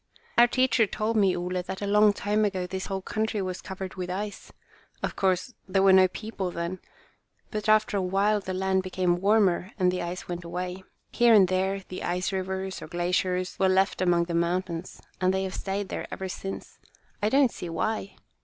"Our 0.35 0.47
teacher 0.47 0.87
told 0.87 1.15
me, 1.15 1.37
Ole, 1.37 1.61
that 1.61 1.79
a 1.79 1.85
long 1.85 2.11
time 2.11 2.43
ago 2.43 2.65
this 2.65 2.87
whole 2.87 3.03
country 3.03 3.39
was 3.39 3.61
covered 3.61 3.93
with 3.93 4.09
ice. 4.09 4.51
Of 5.03 5.15
course, 5.15 5.53
there 5.67 5.83
were 5.83 5.93
no 5.93 6.07
people 6.07 6.49
then. 6.49 6.79
But 7.51 7.69
after 7.69 7.97
a 7.97 8.01
while 8.01 8.39
the 8.39 8.55
land 8.55 8.81
became 8.81 9.21
warmer 9.21 9.73
and 9.77 9.91
the 9.91 10.01
ice 10.01 10.27
went 10.27 10.43
away. 10.43 10.83
Here 11.11 11.35
and 11.35 11.47
there, 11.47 11.81
the 11.87 12.01
ice 12.01 12.31
rivers, 12.31 12.81
or 12.81 12.87
glaciers, 12.87 13.59
were 13.59 13.69
left 13.69 14.01
among 14.01 14.23
the 14.23 14.33
mountains, 14.33 15.03
and 15.21 15.31
they 15.31 15.43
have 15.43 15.53
stayed 15.53 15.89
there 15.89 16.07
ever 16.09 16.27
since. 16.27 16.79
I 17.21 17.29
don't 17.29 17.51
see 17.51 17.69
why." 17.69 18.15